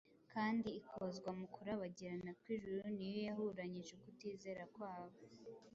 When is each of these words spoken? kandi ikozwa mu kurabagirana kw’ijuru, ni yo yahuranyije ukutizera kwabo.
kandi 0.33 0.69
ikozwa 0.79 1.29
mu 1.39 1.47
kurabagirana 1.53 2.31
kw’ijuru, 2.39 2.81
ni 2.95 3.05
yo 3.11 3.19
yahuranyije 3.27 3.91
ukutizera 3.97 4.63
kwabo. 4.75 5.17